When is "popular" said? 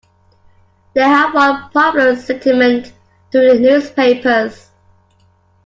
1.69-2.15